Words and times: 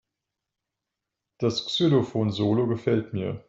Das 1.37 1.67
Xylophon-Solo 1.67 2.65
gefällt 2.65 3.13
mir. 3.13 3.39